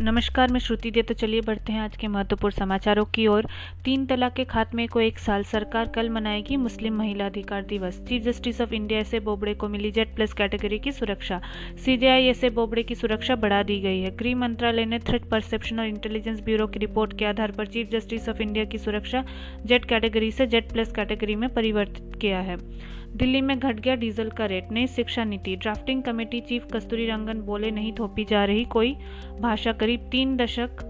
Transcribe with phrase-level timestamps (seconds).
[0.00, 3.46] नमस्कार, मैं श्रुति दे। तो चलिए बढ़ते हैं आज के महत्वपूर्ण समाचारों की ओर।
[3.84, 8.22] तीन तलाक के खात्मे को एक साल सरकार कल मनाएगी मुस्लिम महिला अधिकार दिवस। Chief
[8.22, 11.40] justice of India A Bobde को मिली जेड प्लस कैटेगरी की सुरक्षा।
[11.84, 15.80] सीजेआई एस ए बोबड़े की सुरक्षा बढ़ा दी गई है। गृह मंत्रालय ने थ्रेट परसेप्शन
[15.80, 19.24] और इंटेलिजेंस ब्यूरो की रिपोर्ट के आधार पर चीफ जस्टिस ऑफ़ इंडिया की सुरक्षा
[19.66, 22.56] जेड कैटेगरी से जेड प्लस कैटेगरी में परिवर्तित किया है।
[23.16, 27.40] दिल्ली में घट गया डीजल का रेट, नई शिक्षा नीति। ड्राफ्टिंग कमेटी चीफ कस्तूरी रंगन
[27.40, 28.96] बोले, नहीं थोपी जा रही कोई
[29.40, 30.82] भाषा करीब तीन दशक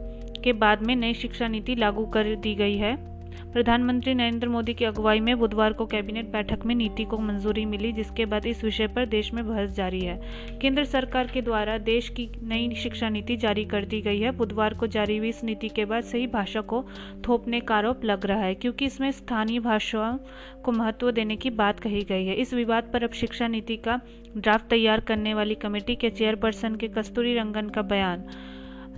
[0.45, 3.14] के बाद में नई शिक्षा नीति लागू कर दी गई है।
[3.55, 7.93] प्रधानमंत्री नरेंद्र मोदी की अगुवाई में बुधवार को कैबिनेट बैठक में नीति को मंजूरी मिली,
[7.93, 10.19] जिसके बाद इस विषय पर देश में बहस जारी है।
[10.61, 14.75] केंद्र सरकार के द्वारा देश की नई शिक्षा नीति जारी कर दी गई है। बुधवार
[14.75, 16.85] को जारी हुई इस नीति के बाद सही भाषा को
[17.29, 20.19] थोपने का आरोप लग रहा है, क्योंकि इसमें स्थानीय भाषाओं
[20.65, 24.01] को महत्व देने की बात कही गई है। इस विवाद पर अब शिक्षा नीति का
[24.37, 28.25] ड्राफ्ट तैयार करने वाली कमेटी के चेयरपर्सन के कस्तूरी रंगन का बयान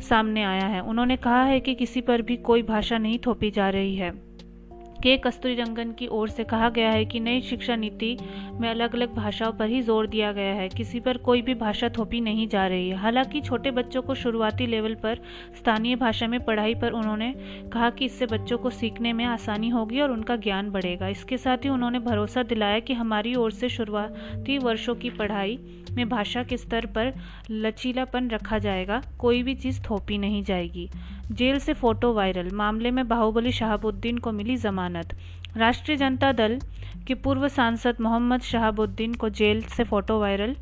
[0.01, 3.69] सामने आया है। उन्होंने कहा है कि किसी पर भी कोई भाषा नहीं थोपी जा
[3.69, 4.26] रही है।
[5.03, 8.17] के कस्तूरी रंगन की ओर से कहा गया है कि नई शिक्षा नीति
[8.61, 11.89] में अलग अलग भाषाओं पर ही ज़ोर दिया गया है। किसी पर कोई भी भाषा
[11.89, 15.21] थोपी नहीं जा रही है। हालाँकि छोटे बच्चों को शुरुआती लेवल पर
[15.59, 17.33] स्थानीय भाषा में पढ़ाई पर उन्होंने
[17.73, 21.57] कहा कि इससे बच्चों को सीखने में आसानी होगी और उनका ज्ञान बढ़ेगा। इसके साथ
[21.57, 25.59] ही उन्होंने भरोसा दिलाया कि हमारी ओर से शुरुआती वर्षों की पढ़ाई
[25.93, 27.13] में भाषा के स्तर पर
[27.51, 30.89] लचीलापन रखा जाएगा। कोई भी चीज़ थोपी नहीं जाएगी।
[31.33, 34.86] जेल से फ़ोटो वायरल। मामले में बाहुबली शहाबुद्दीन को मिली जमानत।
[35.56, 36.59] राष्ट्रीय जनता दल
[37.06, 40.56] के पूर्व सांसद मोहम्मद शहाबुद्दीन को जेल से फ़ोटो वायरल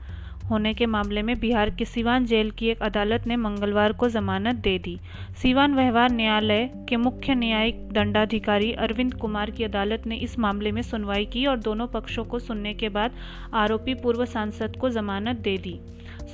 [0.51, 4.55] होने के मामले में बिहार के सिवान जेल की एक अदालत ने मंगलवार को जमानत
[4.55, 4.99] दे दी।
[5.43, 10.83] सिवान व्यवहार न्यायालय के मुख्य न्यायिक दंडाधिकारी अरविंद कुमार की अदालत ने इस मामले में
[10.83, 13.15] सुनवाई की और दोनों पक्षों को सुनने के बाद
[13.55, 15.81] आरोपी पूर्व सांसद को जमानत दे दी।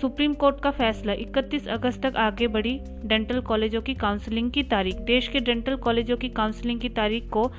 [0.01, 4.97] सुप्रीम कोर्ट का फैसला 31 अगस्त तक आगे बढ़ी डेंटल कॉलेजों की काउंसलिंग की तारीख।
[4.97, 7.51] देश के डेंटल कॉलेजों की काउंसलिंग की तारीख को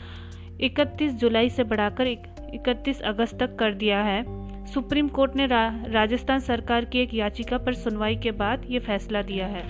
[0.62, 2.08] 31 जुलाई से बढ़ाकर
[2.56, 4.24] 31 अगस्त तक कर दिया है।
[4.66, 9.22] सुप्रीम कोर्ट ने रा, राजस्थान सरकार की एक याचिका पर सुनवाई के बाद ये फैसला
[9.22, 9.64] दिया है।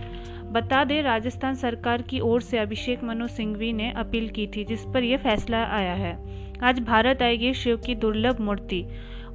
[0.52, 4.86] बता दें राजस्थान सरकार की ओर से अभिषेक मनु सिंघवी ने अपील की थी जिस
[4.86, 6.14] पर यह फैसला आया है।
[6.64, 8.86] आज भारत आएगी शिव की दुर्लभ मूर्ति।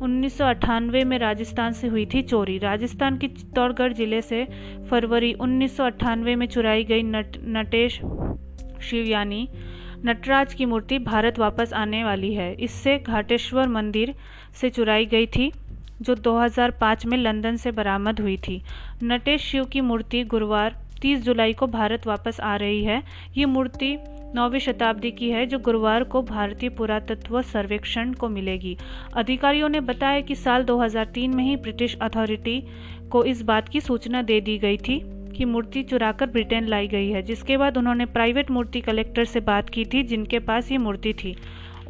[0.03, 4.45] उन्नीस सौ अठानवे में राजस्थान से हुई थी चोरी। राजस्थान के चित्तौड़गढ़ ज़िले से
[4.91, 8.01] फरवरी उन्नीस सौ अठानवे में चुराई गई नट नटेश
[8.81, 9.49] शिवयानी
[10.07, 14.15] नटराज की मूर्ति भारत वापस आने वाली है। इससे घाटेश्वर मंदिर
[14.55, 15.53] से चुराई गई थी,
[16.03, 18.63] जो 2005 में लंदन से बरामद हुई थी।
[19.03, 23.03] नटेश शिव की मूर्ति गुरुवार 30 जुलाई को भारत वापस आ रही है।
[23.37, 23.97] ये मूर्ति
[24.35, 28.77] नौवीं शताब्दी की है, जो गुरुवार को भारतीय पुरातत्व सर्वेक्षण को मिलेगी।
[29.17, 32.63] अधिकारियों ने बताया कि साल 2003 में ही ब्रिटिश अथॉरिटी
[33.11, 37.11] को इस बात की सूचना दे दी गई थी। कि मूर्ति चुराकर ब्रिटेन लाई गई
[37.11, 41.13] है, जिसके बाद उन्होंने प्राइवेट मूर्ति कलेक्टर से बात की थी, जिनके पास ये मूर्ति
[41.13, 41.37] थी।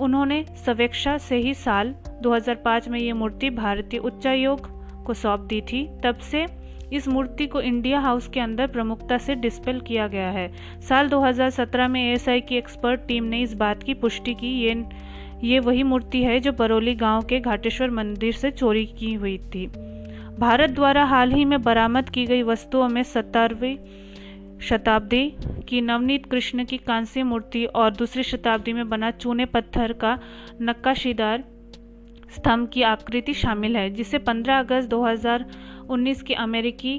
[0.00, 4.68] उन्होंने सवेक्षा से ही साल 2005 में ये मूर्ति भारतीय उच्चायोग
[5.04, 6.46] को सौंप दी थी। तब से
[6.92, 10.52] इस मूर्ति को इंडिया हाउस के अंदर प्रमुखता से डिस्पेल किया गया है।
[10.88, 14.84] साल 2017 में एएसआई की एक्सपर्ट टीम ने इस बात की पुष्टि की। ये
[15.44, 19.70] ये वही मूर्ति है जो बरौली गाँव के घाटेश्वर मंदिर से चोरी की हुई थी।
[20.38, 23.76] भारत द्वारा हाल ही में बरामद की गई वस्तुओं में सत्तरवीं
[24.60, 25.22] शताब्दी
[25.68, 30.18] की नवनीत कृष्ण की कांस्य मूर्ति और दूसरी शताब्दी में बना चूने पत्थर का
[30.62, 31.44] नक्काशीदार
[32.36, 36.94] स्तंभ की आकृति शामिल है, जिसे 15 अगस्त 2019 के अमेरिकी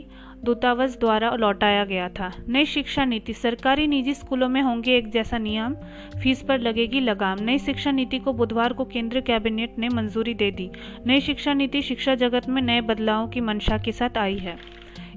[0.45, 5.37] दूतावास द्वारा लौटाया गया था। नई शिक्षा नीति। सरकारी निजी स्कूलों में होंगे एक जैसा
[5.37, 5.75] नियम।
[6.23, 10.51] फ़ीस पर लगेगी लगाम। नई शिक्षा नीति को बुधवार को केंद्रीय कैबिनेट ने मंजूरी दे
[10.51, 10.69] दी।
[11.05, 14.57] नई शिक्षा नीति शिक्षा जगत में नए बदलावों की मंशा के साथ आई है।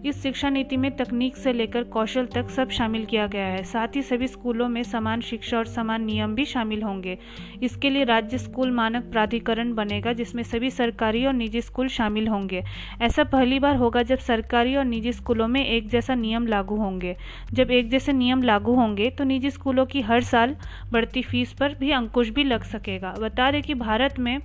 [0.06, 3.96] इस शिक्षा नीति में तकनीक से लेकर कौशल तक सब शामिल किया गया है। साथ
[3.96, 7.16] ही सभी स्कूलों में समान शिक्षा और समान नियम भी शामिल होंगे।
[7.62, 12.62] इसके लिए राज्य स्कूल मानक प्राधिकरण बनेगा, जिसमें सभी सरकारी और निजी स्कूल शामिल होंगे।
[13.02, 17.16] ऐसा पहली बार होगा जब सरकारी और निजी स्कूलों में एक जैसा नियम लागू होंगे।
[17.52, 20.56] जब एक जैसे नियम लागू होंगे तो निजी स्कूलों की हर साल
[20.92, 24.38] बढ़ती फ़ीस पर भी अंकुश भी लग सकेगा। बता दें कि भारत में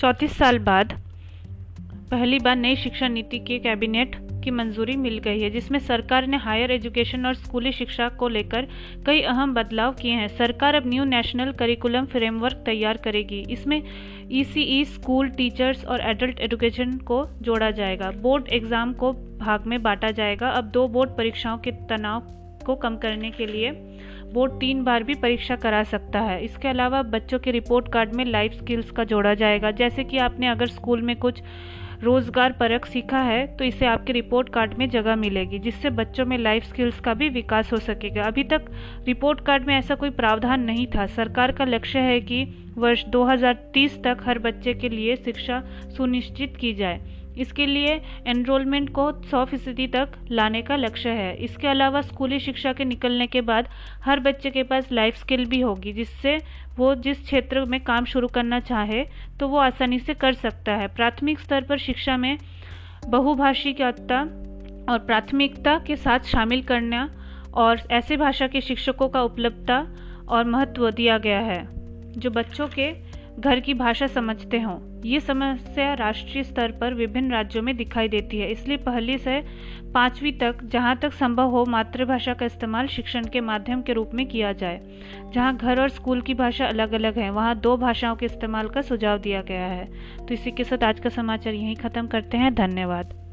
[0.00, 0.92] चौंतीस साल बाद
[2.10, 4.14] पहली बार नई शिक्षा नीति के कैबिनेट
[4.44, 8.68] की मंजूरी मिल गई है, जिसमें सरकार ने हायर एजुकेशन और स्कूली शिक्षा को लेकर
[9.06, 13.82] कई अहम बदलाव किए हैं। सरकार अब न्यू नेशनल करिकुलम फ्रेमवर्क तैयार करेगी। इसमें
[14.32, 20.10] ईसीई स्कूल टीचर्स और एडल्ट एजुकेशन को जोड़ा जाएगा। बोर्ड एग्ज़ाम को भाग में बांटा
[20.10, 22.20] जाएगा। अब दो बोर्ड परीक्षाओं के तनाव
[22.66, 23.70] को कम करने के लिए
[24.32, 28.24] बोर्ड तीन बार भी परीक्षा करा सकता है। इसके अलावा बच्चों के रिपोर्ट कार्ड में
[28.24, 31.42] लाइफ स्किल्स का जोड़ा जाएगा। जैसे कि आपने अगर स्कूल में कुछ
[32.02, 36.36] रोज़गार परक सीखा है तो इसे आपके रिपोर्ट कार्ड में जगह मिलेगी, जिससे बच्चों में
[36.38, 38.70] लाइफ स्किल्स का भी विकास हो सकेगा। अभी तक
[39.06, 42.44] रिपोर्ट कार्ड में ऐसा कोई प्रावधान नहीं था। सरकार का लक्ष्य है कि
[42.78, 45.62] वर्ष 2030 तक हर बच्चे के लिए शिक्षा
[45.96, 47.00] सुनिश्चित की जाए।
[47.36, 52.72] इसके लिए एनरोलमेंट को 100 फ़ीसदी तक लाने का लक्ष्य है। इसके अलावा स्कूली शिक्षा
[52.72, 53.68] के निकलने के बाद
[54.04, 56.38] हर बच्चे के पास लाइफ स्किल भी होगी, जिससे
[56.76, 59.04] वो जिस क्षेत्र में काम शुरू करना चाहे
[59.40, 62.36] तो वो आसानी से कर सकता है। प्राथमिक स्तर पर शिक्षा में
[63.06, 64.20] बहुभाषिकता
[64.88, 67.08] और प्राथमिकता के साथ शामिल करना
[67.54, 69.86] और ऐसे भाषा के शिक्षकों का उपलब्धता
[70.28, 71.66] और महत्व दिया गया है,
[72.12, 72.90] जो बच्चों के
[73.38, 78.38] घर की भाषा समझते हों। ये समस्या राष्ट्रीय स्तर पर विभिन्न राज्यों में दिखाई देती
[78.38, 79.44] है। इसलिए पहली से
[79.94, 84.26] पाँचवीं तक, जहाँ तक संभव हो, मातृभाषा का इस्तेमाल शिक्षण के माध्यम के रूप में
[84.26, 84.80] किया जाए।
[85.34, 88.82] जहाँ घर और स्कूल की भाषा अलग अलग है, वहाँ दो भाषाओं के इस्तेमाल का
[88.82, 92.54] सुझाव दिया गया है। तो इसी के साथ आज का समाचार यहीं ख़त्म करते हैं।
[92.54, 93.25] धन्यवाद।